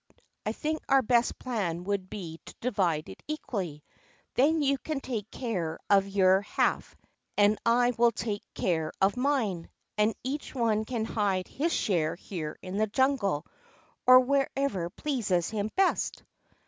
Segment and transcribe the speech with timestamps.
[0.47, 3.83] I think our best plan would be to divide it equally;
[4.33, 6.95] then you can take care of your half,
[7.37, 9.69] and I will take care of mine,
[9.99, 13.45] and each one can hide his share here in the jungle,
[14.07, 16.23] or wherever pleases him best."